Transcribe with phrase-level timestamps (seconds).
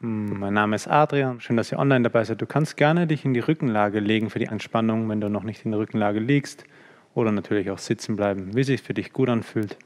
[0.00, 1.40] Hm, mein Name ist Adrian.
[1.40, 2.40] Schön, dass ihr online dabei seid.
[2.40, 5.64] Du kannst gerne dich in die Rückenlage legen für die Entspannung, wenn du noch nicht
[5.64, 6.64] in der Rückenlage liegst.
[7.14, 9.76] Oder natürlich auch sitzen bleiben, wie sich für dich gut anfühlt.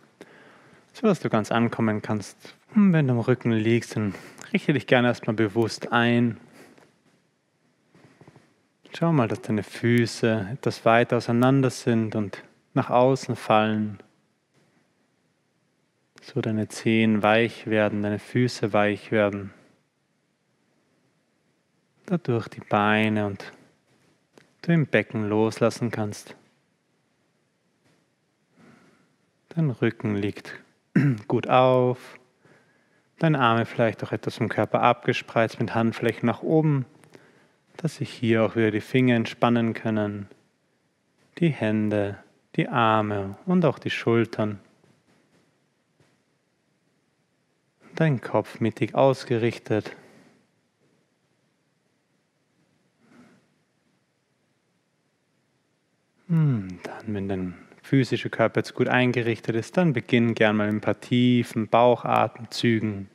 [0.93, 2.37] So dass du ganz ankommen kannst.
[2.75, 4.14] Hm, wenn du im Rücken liegst, dann
[4.53, 6.37] richte dich gerne erstmal bewusst ein.
[8.95, 12.43] Schau mal, dass deine Füße etwas weiter auseinander sind und
[12.75, 13.99] nach außen fallen.
[16.21, 19.55] So deine Zehen weich werden, deine Füße weich werden
[22.06, 23.52] dadurch die Beine und
[24.62, 26.37] du im Becken loslassen kannst.
[29.51, 30.55] Dein Rücken liegt
[31.28, 32.19] gut auf,
[33.19, 36.87] deine Arme vielleicht auch etwas vom Körper abgespreizt mit Handflächen nach oben,
[37.77, 40.28] dass sich hier auch wieder die Finger entspannen können,
[41.39, 42.19] die Hände,
[42.56, 44.61] die Arme und auch die Schultern.
[47.95, 49.97] Dein Kopf mittig ausgerichtet
[56.33, 60.98] dann, wenn dein physischer Körper jetzt gut eingerichtet ist, dann beginn gern mal ein paar
[60.98, 63.11] tiefen Bauchatemzügen.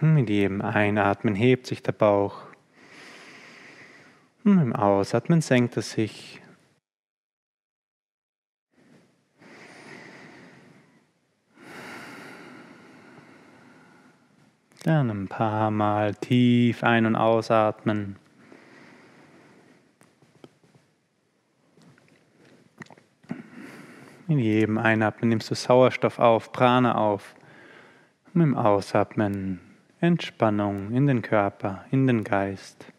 [0.00, 2.44] Mit jedem Einatmen hebt sich der Bauch.
[4.44, 6.40] Mit dem Ausatmen senkt er sich.
[14.84, 18.20] Dann ein paar Mal tief ein- und ausatmen.
[24.28, 27.34] In jedem Einatmen nimmst du Sauerstoff auf, Prana auf.
[28.34, 29.60] Und im Ausatmen
[30.00, 32.92] Entspannung in den Körper, in den Geist.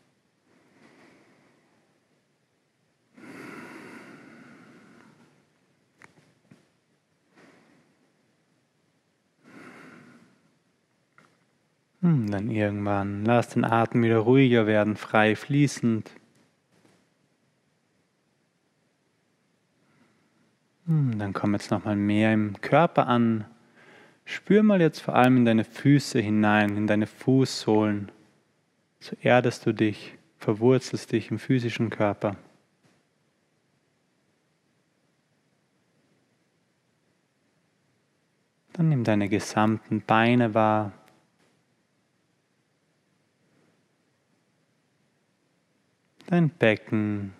[12.02, 16.10] Hm, dann irgendwann lass den Atem wieder ruhiger werden, frei fließend.
[20.90, 23.46] Dann komm jetzt nochmal mehr im Körper an.
[24.26, 28.12] Spür mal jetzt vor allem in deine Füße hinein, in deine Fußsohlen.
[29.00, 32.38] So erdest du dich, verwurzelst dich im physischen Körper.
[38.74, 40.92] Dann nimm deine gesamten Beine wahr.
[46.26, 47.34] Dein Becken,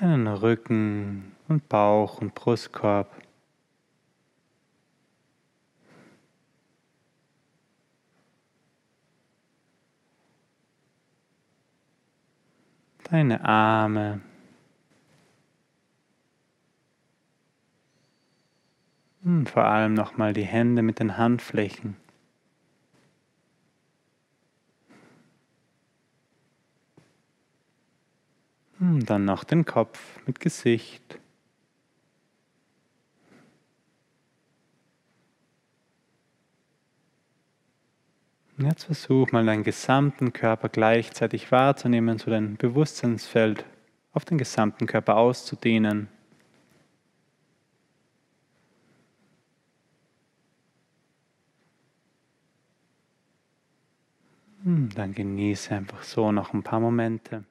[0.00, 3.14] deinen Rücken und Bauch und Brustkorb.
[13.10, 14.20] Deine Arme.
[19.22, 21.99] Und vor allem nochmal die Hände mit den Handflächen.
[28.80, 31.18] Dann noch den Kopf mit Gesicht.
[38.56, 43.66] Jetzt versuch mal deinen gesamten Körper gleichzeitig wahrzunehmen, so dein Bewusstseinsfeld
[44.12, 46.08] auf den gesamten Körper auszudehnen.
[54.64, 57.44] Hm, dann genieße einfach so noch ein paar Momente.